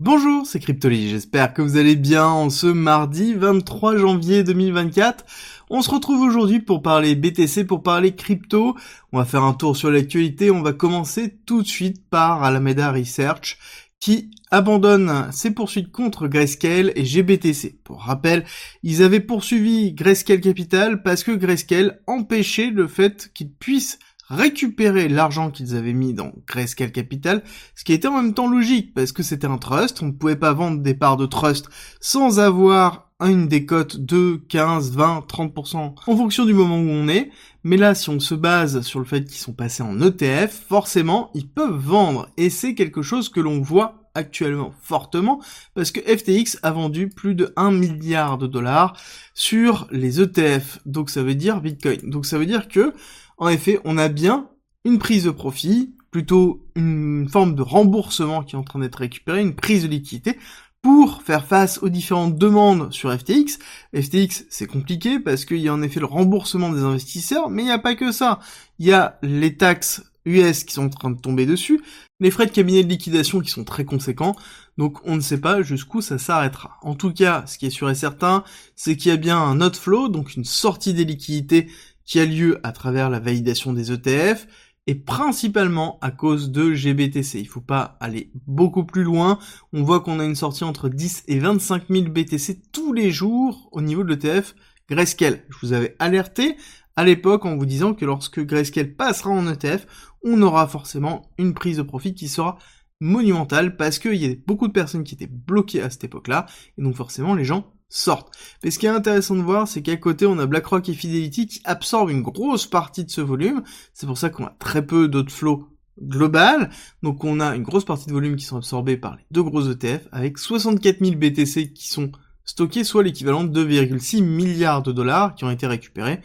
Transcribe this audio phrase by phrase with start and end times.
[0.00, 5.24] Bonjour, c'est Cryptoly, j'espère que vous allez bien en ce mardi 23 janvier 2024.
[5.70, 8.76] On se retrouve aujourd'hui pour parler BTC, pour parler crypto.
[9.10, 12.92] On va faire un tour sur l'actualité, on va commencer tout de suite par Alameda
[12.92, 13.58] Research
[13.98, 17.80] qui abandonne ses poursuites contre Grayscale et GBTC.
[17.82, 18.44] Pour rappel,
[18.84, 25.50] ils avaient poursuivi Grayscale Capital parce que Grayscale empêchait le fait qu'ils puissent récupérer l'argent
[25.50, 27.42] qu'ils avaient mis dans Grayscale Capital,
[27.74, 30.36] ce qui était en même temps logique, parce que c'était un trust, on ne pouvait
[30.36, 31.68] pas vendre des parts de trust
[32.00, 37.30] sans avoir une décote de 15, 20, 30% en fonction du moment où on est,
[37.64, 41.30] mais là si on se base sur le fait qu'ils sont passés en ETF, forcément
[41.34, 45.40] ils peuvent vendre, et c'est quelque chose que l'on voit actuellement fortement
[45.74, 48.96] parce que FTX a vendu plus de 1 milliard de dollars
[49.34, 50.80] sur les ETF.
[50.86, 52.10] Donc ça veut dire Bitcoin.
[52.10, 52.92] Donc ça veut dire que
[53.38, 54.48] en effet, on a bien
[54.84, 59.40] une prise de profit, plutôt une forme de remboursement qui est en train d'être récupéré,
[59.40, 60.38] une prise de liquidité,
[60.82, 63.58] pour faire face aux différentes demandes sur FTX.
[63.94, 67.66] FTX, c'est compliqué parce qu'il y a en effet le remboursement des investisseurs, mais il
[67.66, 68.40] n'y a pas que ça.
[68.78, 71.80] Il y a les taxes US qui sont en train de tomber dessus,
[72.20, 74.36] les frais de cabinet de liquidation qui sont très conséquents,
[74.76, 76.78] donc on ne sait pas jusqu'où ça s'arrêtera.
[76.82, 78.44] En tout cas, ce qui est sûr et certain,
[78.76, 81.68] c'est qu'il y a bien un outflow, donc une sortie des liquidités
[82.04, 84.46] qui a lieu à travers la validation des ETF
[84.88, 87.38] et principalement à cause de GBTC.
[87.38, 89.38] Il faut pas aller beaucoup plus loin.
[89.74, 93.68] On voit qu'on a une sortie entre 10 et 25 000 BTC tous les jours
[93.70, 94.54] au niveau de l'ETF
[94.88, 95.44] Grayscale.
[95.50, 96.56] Je vous avais alerté
[96.98, 99.86] à l'époque en vous disant que lorsque Grayscale passera en ETF,
[100.24, 102.58] on aura forcément une prise de profit qui sera
[102.98, 106.82] monumentale parce qu'il y a beaucoup de personnes qui étaient bloquées à cette époque-là et
[106.82, 108.36] donc forcément les gens sortent.
[108.64, 111.46] Mais ce qui est intéressant de voir, c'est qu'à côté, on a BlackRock et Fidelity
[111.46, 113.62] qui absorbent une grosse partie de ce volume.
[113.94, 115.68] C'est pour ça qu'on a très peu d'autres flows
[116.02, 116.68] global.
[117.04, 119.70] Donc on a une grosse partie de volume qui sont absorbés par les deux gros
[119.70, 122.10] ETF avec 64 000 BTC qui sont
[122.44, 126.20] stockés, soit l'équivalent de 2,6 milliards de dollars qui ont été récupérés,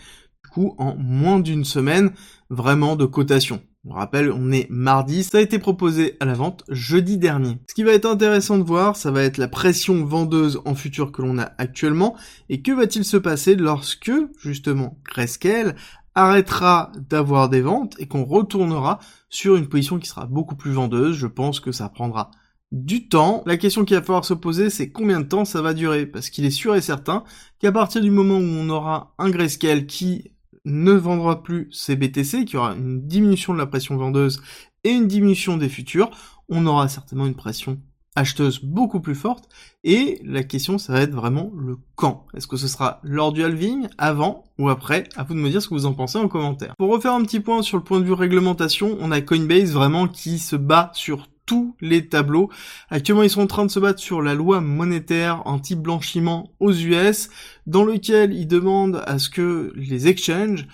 [0.77, 2.11] en moins d'une semaine
[2.49, 3.61] vraiment de cotation.
[3.85, 7.57] On rappelle, on est mardi, ça a été proposé à la vente jeudi dernier.
[7.69, 11.11] Ce qui va être intéressant de voir, ça va être la pression vendeuse en futur
[11.11, 12.15] que l'on a actuellement,
[12.47, 15.75] et que va-t-il se passer lorsque, justement, Grayscale
[16.15, 21.17] arrêtera d'avoir des ventes et qu'on retournera sur une position qui sera beaucoup plus vendeuse?
[21.17, 22.31] Je pense que ça prendra
[22.71, 23.43] du temps.
[23.45, 26.29] La question qu'il va falloir se poser, c'est combien de temps ça va durer, parce
[26.29, 27.25] qu'il est sûr et certain
[27.59, 30.32] qu'à partir du moment où on aura un Grayscale qui
[30.65, 34.41] ne vendra plus ses BTC, qu'il y aura une diminution de la pression vendeuse
[34.83, 36.11] et une diminution des futurs,
[36.49, 37.79] on aura certainement une pression
[38.15, 39.49] acheteuse beaucoup plus forte,
[39.83, 42.27] et la question ça va être vraiment le quand.
[42.35, 45.09] Est-ce que ce sera lors du halving, avant ou après?
[45.15, 46.75] À vous de me dire ce que vous en pensez en commentaire.
[46.77, 50.07] Pour refaire un petit point sur le point de vue réglementation, on a Coinbase vraiment
[50.07, 52.49] qui se bat sur tous les tableaux.
[52.89, 57.29] Actuellement, ils sont en train de se battre sur la loi monétaire anti-blanchiment aux US,
[57.67, 60.67] dans lequel ils demandent à ce que les exchanges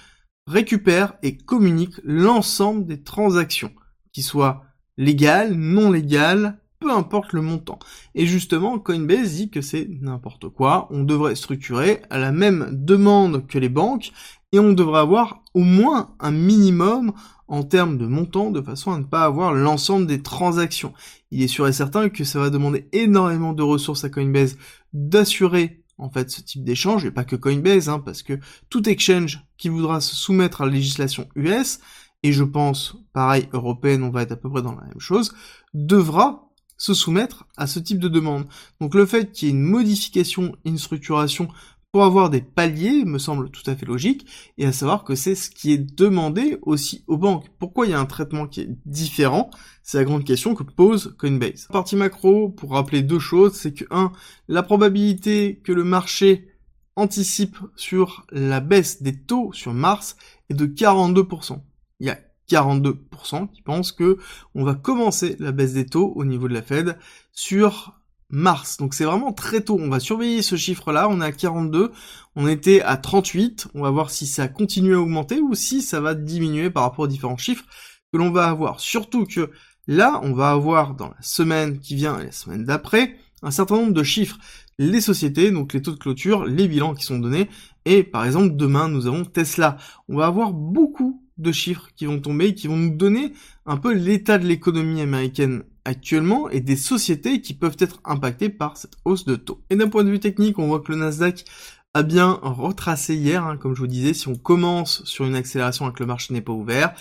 [0.48, 3.72] récupèrent et communiquent l'ensemble des transactions,
[4.14, 4.64] qui soient
[4.98, 7.80] légales, non légales, peu importe le montant.
[8.16, 13.46] Et justement, Coinbase dit que c'est n'importe quoi, on devrait structurer à la même demande
[13.48, 14.12] que les banques,
[14.52, 17.14] et on devrait avoir au moins un minimum
[17.50, 20.94] en termes de montant de façon à ne pas avoir l'ensemble des transactions.
[21.32, 24.58] Il est sûr et certain que ça va demander énormément de ressources à Coinbase
[24.94, 28.40] d'assurer en fait ce type d'échange, et pas que Coinbase, hein, parce que
[28.70, 31.80] tout exchange qui voudra se soumettre à la législation US,
[32.24, 35.34] et je pense, pareil, européenne, on va être à peu près dans la même chose,
[35.74, 38.46] devra se soumettre à ce type de demande.
[38.80, 41.50] Donc le fait qu'il y ait une modification, une structuration
[41.92, 44.28] pour avoir des paliers me semble tout à fait logique,
[44.58, 47.48] et à savoir que c'est ce qui est demandé aussi aux banques.
[47.58, 49.50] Pourquoi il y a un traitement qui est différent?
[49.82, 51.68] C'est la grande question que pose Coinbase.
[51.72, 54.12] Partie macro, pour rappeler deux choses, c'est que 1.
[54.48, 56.50] La probabilité que le marché
[56.96, 60.16] anticipe sur la baisse des taux sur Mars
[60.50, 61.60] est de 42%.
[62.00, 62.20] Il y a
[62.50, 64.18] 42% qui pensent que
[64.54, 66.98] on va commencer la baisse des taux au niveau de la Fed
[67.32, 67.99] sur
[68.30, 68.78] mars.
[68.78, 69.78] Donc c'est vraiment très tôt.
[69.80, 71.08] On va surveiller ce chiffre-là.
[71.10, 71.92] On est à 42.
[72.36, 73.68] On était à 38.
[73.74, 77.06] On va voir si ça continue à augmenter ou si ça va diminuer par rapport
[77.06, 77.66] aux différents chiffres
[78.12, 78.80] que l'on va avoir.
[78.80, 79.52] Surtout que
[79.88, 83.76] là, on va avoir dans la semaine qui vient et la semaine d'après un certain
[83.76, 84.38] nombre de chiffres.
[84.78, 87.50] Les sociétés, donc les taux de clôture, les bilans qui sont donnés.
[87.86, 89.78] Et par exemple, demain, nous avons Tesla.
[90.08, 93.34] On va avoir beaucoup de chiffres qui vont tomber, qui vont nous donner
[93.66, 98.78] un peu l'état de l'économie américaine actuellement et des sociétés qui peuvent être impactées par
[98.78, 99.62] cette hausse de taux.
[99.70, 101.46] Et d'un point de vue technique, on voit que le Nasdaq
[101.94, 105.92] a bien retracé hier, hein, comme je vous disais, si on commence sur une accélération
[105.92, 106.94] que le marché n'est pas ouvert,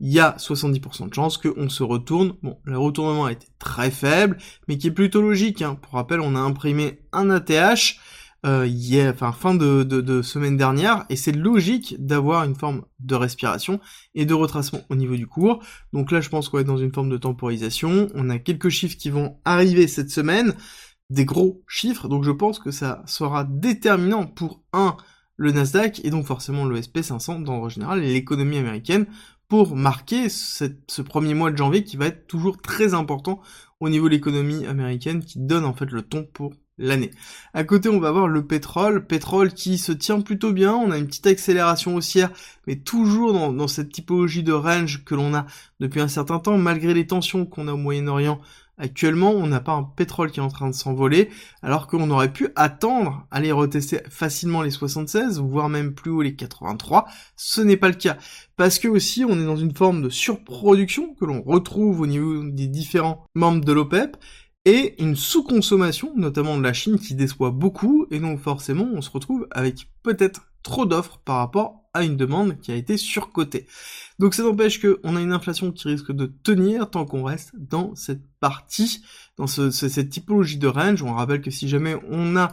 [0.00, 2.34] il y a 70% de chances qu'on se retourne.
[2.42, 5.60] Bon, le retournement a été très faible, mais qui est plutôt logique.
[5.60, 5.78] Hein.
[5.80, 7.98] Pour rappel, on a imprimé un ATH
[8.46, 13.14] euh, hier, enfin fin de, de, semaine dernière, et c'est logique d'avoir une forme de
[13.14, 13.80] respiration
[14.14, 15.62] et de retracement au niveau du cours.
[15.92, 18.08] Donc là, je pense qu'on va être dans une forme de temporisation.
[18.14, 20.54] On a quelques chiffres qui vont arriver cette semaine,
[21.10, 24.96] des gros chiffres, donc je pense que ça sera déterminant pour un
[25.36, 29.06] le Nasdaq et donc forcément le SP500 dans le général l'économie américaine
[29.48, 33.40] pour marquer ce premier mois de janvier qui va être toujours très important
[33.80, 37.12] au niveau de l'économie américaine qui donne en fait le ton pour l'année.
[37.54, 40.98] À côté, on va voir le pétrole, pétrole qui se tient plutôt bien, on a
[40.98, 42.32] une petite accélération haussière,
[42.66, 45.46] mais toujours dans, dans cette typologie de range que l'on a
[45.78, 48.40] depuis un certain temps, malgré les tensions qu'on a au Moyen-Orient
[48.80, 51.28] Actuellement, on n'a pas un pétrole qui est en train de s'envoler,
[51.62, 56.34] alors qu'on aurait pu attendre, aller retester facilement les 76, voire même plus haut les
[56.34, 57.04] 83.
[57.36, 58.16] Ce n'est pas le cas.
[58.56, 62.42] Parce que aussi, on est dans une forme de surproduction que l'on retrouve au niveau
[62.42, 64.16] des différents membres de l'OPEP,
[64.64, 69.10] et une sous-consommation, notamment de la Chine, qui déçoit beaucoup, et donc forcément, on se
[69.10, 73.66] retrouve avec peut-être trop d'offres par rapport à une demande qui a été surcotée.
[74.18, 77.94] Donc ça n'empêche qu'on a une inflation qui risque de tenir tant qu'on reste dans
[77.94, 79.02] cette partie,
[79.36, 81.02] dans cette typologie de range.
[81.02, 82.52] On rappelle que si jamais on a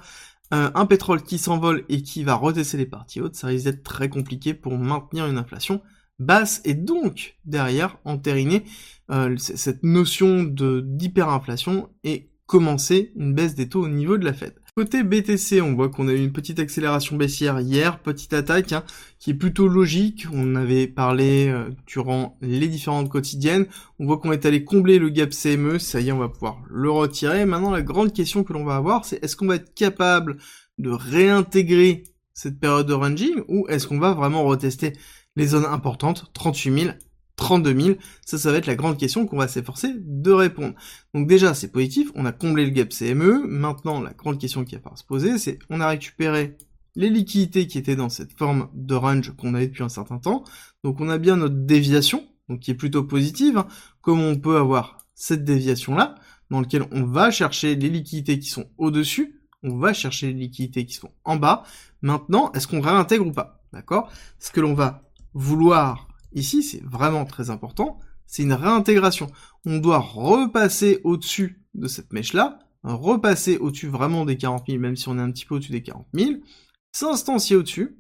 [0.53, 3.83] euh, un pétrole qui s'envole et qui va redescendre les parties hautes, ça risque d'être
[3.83, 5.81] très compliqué pour maintenir une inflation
[6.19, 8.63] basse et donc derrière entériner
[9.11, 14.33] euh, cette notion de d'hyperinflation et commencer une baisse des taux au niveau de la
[14.33, 14.53] Fed.
[14.75, 18.83] Côté BTC, on voit qu'on a eu une petite accélération baissière hier, petite attaque, hein,
[19.17, 20.27] qui est plutôt logique.
[20.31, 23.65] On avait parlé euh, durant les différentes quotidiennes.
[23.97, 26.61] On voit qu'on est allé combler le gap CME, ça y est, on va pouvoir
[26.69, 27.45] le retirer.
[27.45, 30.37] Maintenant, la grande question que l'on va avoir, c'est est-ce qu'on va être capable
[30.77, 32.03] de réintégrer
[32.35, 34.93] cette période de ranging ou est-ce qu'on va vraiment retester
[35.37, 36.93] les zones importantes, 38 000
[37.37, 40.73] 32 000 Ça, ça va être la grande question qu'on va s'efforcer de répondre.
[41.13, 43.45] Donc déjà, c'est positif, on a comblé le gap CME.
[43.47, 46.57] Maintenant, la grande question qui va se poser, c'est on a récupéré
[46.95, 50.43] les liquidités qui étaient dans cette forme de range qu'on avait depuis un certain temps.
[50.83, 53.59] Donc on a bien notre déviation, donc qui est plutôt positive.
[53.59, 53.67] Hein.
[54.01, 56.15] Comment on peut avoir cette déviation-là,
[56.49, 60.85] dans lequel on va chercher les liquidités qui sont au-dessus, on va chercher les liquidités
[60.85, 61.63] qui sont en bas.
[62.01, 63.63] Maintenant, est-ce qu'on réintègre ou pas?
[63.73, 64.11] D'accord?
[64.39, 69.27] Ce que l'on va vouloir Ici, c'est vraiment très important, c'est une réintégration.
[69.65, 75.07] On doit repasser au-dessus de cette mèche-là, repasser au-dessus vraiment des 40 000, même si
[75.07, 76.33] on est un petit peu au-dessus des 40 000,
[76.91, 77.97] s'instancier au-dessus,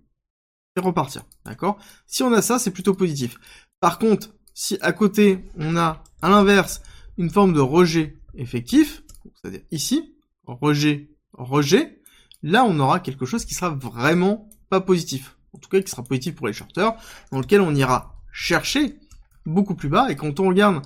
[0.75, 1.79] et repartir, d'accord?
[2.05, 3.39] Si on a ça, c'est plutôt positif.
[3.79, 6.81] Par contre, si à côté, on a, à l'inverse,
[7.17, 9.03] une forme de rejet effectif,
[9.33, 10.15] c'est-à-dire ici,
[10.45, 12.01] rejet, rejet,
[12.43, 15.36] là, on aura quelque chose qui sera vraiment pas positif.
[15.53, 16.93] En tout cas, qui sera positif pour les shorters,
[17.31, 18.95] dans lequel on ira chercher
[19.45, 20.09] beaucoup plus bas.
[20.09, 20.81] Et quand on regarde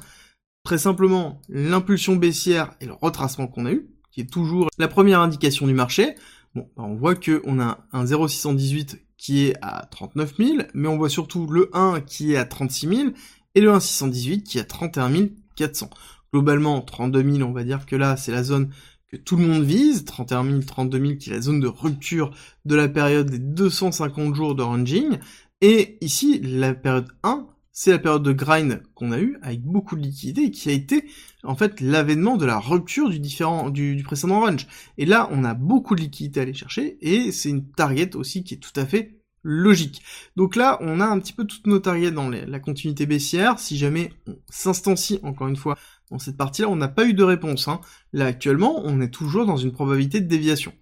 [0.63, 5.19] très simplement l'impulsion baissière et le retracement qu'on a eu, qui est toujours la première
[5.19, 6.16] indication du marché,
[6.56, 10.88] bon, bah, on voit que on a un 0,618 qui est à 39 000, mais
[10.88, 13.10] on voit surtout le 1 qui est à 36 000
[13.56, 15.90] et le 1,618 qui est à 31 400.
[16.34, 18.72] Globalement, 32 000, on va dire que là, c'est la zone
[19.12, 22.31] que tout le monde vise, 31 000, 32 000 qui est la zone de rupture
[22.66, 25.18] de la période des 250 jours de ranging,
[25.62, 29.96] et ici, la période 1, c'est la période de grind qu'on a eu avec beaucoup
[29.96, 31.06] de liquidités et qui a été
[31.44, 34.68] en fait l'avènement de la rupture du différent du, précédent range.
[34.98, 38.44] Et là, on a beaucoup de liquidités à aller chercher et c'est une target aussi
[38.44, 40.01] qui est tout à fait logique.
[40.36, 43.60] Donc là, on a un petit peu toutes nos targets dans la continuité baissière.
[43.60, 45.77] Si jamais on s'instancie encore une fois
[46.12, 47.68] dans cette partie-là, on n'a pas eu de réponse.
[47.68, 47.82] Hein.
[48.13, 50.74] Là, actuellement, on est toujours dans une probabilité de déviation.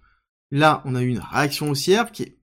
[0.50, 2.38] Là, on a eu une réaction haussière qui est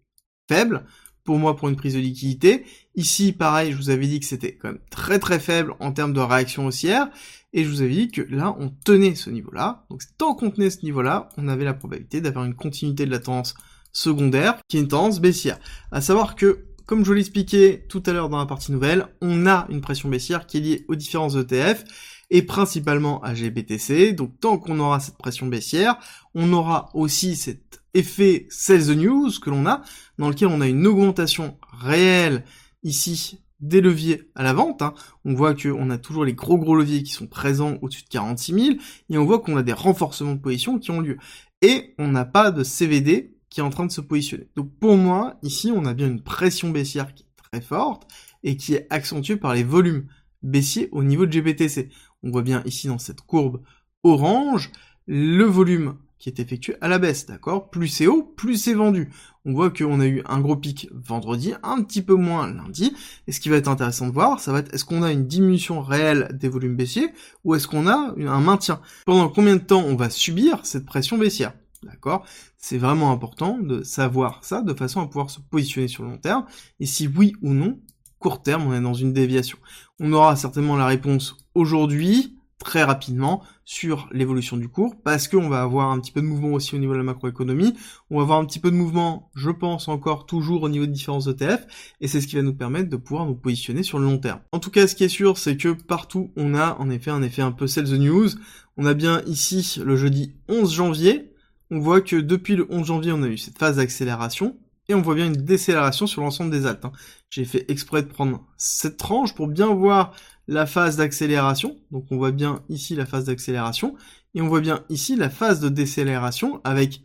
[0.50, 0.86] faible
[1.26, 2.66] pour moi pour une prise de liquidité.
[2.96, 6.14] Ici, pareil, je vous avais dit que c'était quand même très très faible en termes
[6.14, 7.10] de réaction haussière,
[7.52, 9.86] et je vous avais dit que là, on tenait ce niveau-là.
[9.90, 13.20] Donc tant qu'on tenait ce niveau-là, on avait la probabilité d'avoir une continuité de la
[13.20, 13.56] tendance
[13.92, 15.60] secondaire, qui est une tendance baissière.
[15.92, 19.46] À savoir que, comme je vous l'expliquais tout à l'heure dans la partie nouvelle, on
[19.46, 21.84] a une pression baissière qui est liée aux différents ETF,
[22.30, 24.14] et principalement à GBTC.
[24.14, 25.98] Donc tant qu'on aura cette pression baissière,
[26.34, 29.82] on aura aussi cet effet sales news que l'on a,
[30.18, 32.44] dans lequel on a une augmentation réelle
[32.84, 34.82] ici des leviers à la vente.
[34.82, 34.94] Hein.
[35.26, 38.54] On voit qu'on a toujours les gros gros leviers qui sont présents au-dessus de 46
[38.54, 38.66] 000,
[39.10, 41.18] et on voit qu'on a des renforcements de position qui ont lieu.
[41.62, 44.50] Et on n'a pas de CVD qui est en train de se positionner.
[44.56, 48.08] Donc pour moi, ici, on a bien une pression baissière qui est très forte,
[48.44, 50.08] et qui est accentuée par les volumes
[50.44, 51.90] baissiers au niveau de GBTC.
[52.24, 53.62] On voit bien ici dans cette courbe
[54.04, 54.72] orange
[55.06, 57.70] le volume qui est effectué à la baisse, d'accord?
[57.70, 59.12] Plus c'est haut, plus c'est vendu.
[59.46, 62.94] On voit qu'on a eu un gros pic vendredi, un petit peu moins lundi.
[63.28, 65.28] Et ce qui va être intéressant de voir, ça va être est-ce qu'on a une
[65.28, 67.10] diminution réelle des volumes baissiers
[67.44, 68.82] ou est-ce qu'on a un maintien?
[69.06, 71.54] Pendant combien de temps on va subir cette pression baissière?
[71.84, 72.26] D'accord?
[72.58, 76.18] C'est vraiment important de savoir ça de façon à pouvoir se positionner sur le long
[76.18, 76.46] terme.
[76.80, 77.80] Et si oui ou non,
[78.20, 79.58] court terme, on est dans une déviation.
[80.00, 85.62] On aura certainement la réponse aujourd'hui, très rapidement sur l'évolution du cours parce qu'on va
[85.62, 87.74] avoir un petit peu de mouvement aussi au niveau de la macroéconomie,
[88.10, 90.92] on va avoir un petit peu de mouvement, je pense encore toujours au niveau de
[90.92, 91.68] différents ETF
[92.02, 94.40] et c'est ce qui va nous permettre de pouvoir nous positionner sur le long terme.
[94.52, 97.22] En tout cas, ce qui est sûr, c'est que partout on a en effet un
[97.22, 98.30] effet un peu sell the news.
[98.78, 101.34] On a bien ici le jeudi 11 janvier,
[101.72, 104.58] on voit que depuis le 11 janvier, on a eu cette phase d'accélération
[104.90, 106.86] et on voit bien une décélération sur l'ensemble des altes.
[106.86, 106.94] Hein.
[107.30, 110.14] J'ai fait exprès de prendre cette tranche pour bien voir
[110.48, 111.78] la phase d'accélération.
[111.92, 113.96] Donc on voit bien ici la phase d'accélération.
[114.34, 117.02] Et on voit bien ici la phase de décélération avec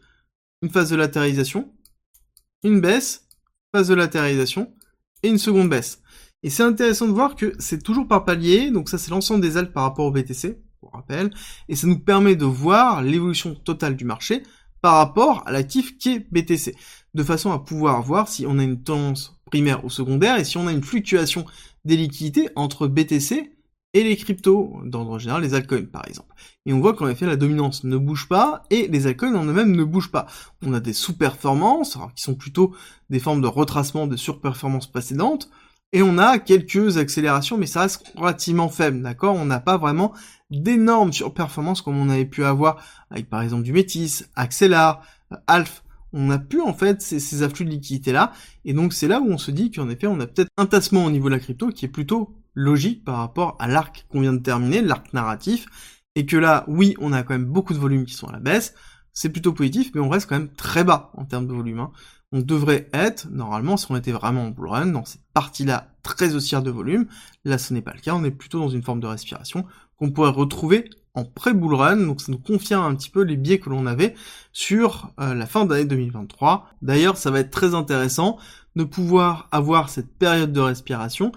[0.63, 1.73] une phase de latéralisation,
[2.63, 3.27] une baisse,
[3.75, 4.73] phase de latéralisation
[5.23, 6.03] et une seconde baisse.
[6.45, 8.71] Et c'est intéressant de voir que c'est toujours par palier.
[8.71, 10.63] Donc ça c'est l'ensemble des altes par rapport au BTC,
[10.93, 11.31] pour rappel.
[11.69, 14.43] Et ça nous permet de voir l'évolution totale du marché
[14.81, 16.75] par rapport à l'actif qui est BTC.
[17.15, 20.57] De façon à pouvoir voir si on a une tendance primaire ou secondaire et si
[20.57, 21.45] on a une fluctuation
[21.85, 23.53] des liquidités entre BTC
[23.95, 26.35] et les cryptos, d'ordre général les altcoins par exemple.
[26.65, 29.77] Et on voit qu'en effet la dominance ne bouge pas et les altcoins en eux-mêmes
[29.77, 30.27] ne bougent pas.
[30.63, 32.75] On a des sous-performances, qui sont plutôt
[33.11, 35.51] des formes de retracement de surperformances précédentes,
[35.93, 39.37] et on a quelques accélérations, mais ça reste relativement faible, d'accord?
[39.37, 40.13] On n'a pas vraiment
[40.51, 45.03] d'énormes surperformances comme on avait pu avoir avec par exemple du Métis, Axelar,
[45.47, 45.83] Alf,
[46.13, 48.33] on n'a plus en fait ces, afflux de liquidités là,
[48.65, 51.07] et donc c'est là où on se dit qu'en effet on a peut-être un tassement
[51.07, 54.35] au niveau de la crypto qui est plutôt logique par rapport à l'arc qu'on vient
[54.35, 55.67] de terminer, l'arc narratif,
[56.15, 58.41] et que là, oui, on a quand même beaucoup de volumes qui sont à la
[58.41, 58.75] baisse,
[59.13, 61.81] c'est plutôt positif, mais on reste quand même très bas en termes de volume.
[61.81, 61.93] Hein.
[62.33, 66.35] On devrait être, normalement, si on était vraiment en bull run, dans cette partie-là très
[66.35, 67.07] haussière de volume,
[67.45, 69.67] là ce n'est pas le cas, on est plutôt dans une forme de respiration
[69.99, 73.59] qu'on pourrait retrouver en pré-bull run, donc ça nous confirme un petit peu les biais
[73.59, 74.15] que l'on avait
[74.53, 76.67] sur euh, la fin d'année 2023.
[76.81, 78.39] D'ailleurs, ça va être très intéressant
[78.77, 81.33] de pouvoir avoir cette période de respiration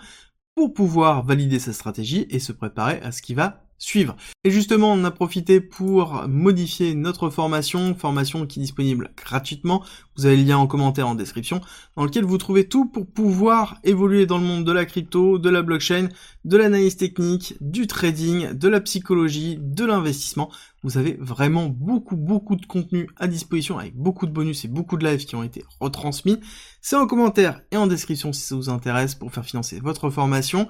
[0.55, 4.15] pour pouvoir valider sa stratégie et se préparer à ce qui va suivre.
[4.43, 9.83] Et justement, on a profité pour modifier notre formation, formation qui est disponible gratuitement.
[10.15, 11.61] Vous avez le lien en commentaire en description,
[11.95, 15.49] dans lequel vous trouvez tout pour pouvoir évoluer dans le monde de la crypto, de
[15.49, 16.09] la blockchain,
[16.45, 20.49] de l'analyse technique, du trading, de la psychologie, de l'investissement.
[20.83, 24.97] Vous avez vraiment beaucoup, beaucoup de contenu à disposition avec beaucoup de bonus et beaucoup
[24.97, 26.39] de lives qui ont été retransmis.
[26.81, 30.69] C'est en commentaire et en description si ça vous intéresse pour faire financer votre formation.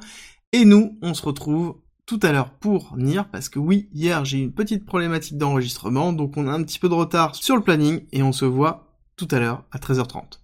[0.53, 4.39] Et nous, on se retrouve tout à l'heure pour NIR, parce que oui, hier j'ai
[4.39, 8.05] une petite problématique d'enregistrement, donc on a un petit peu de retard sur le planning,
[8.11, 10.39] et on se voit tout à l'heure à 13h30.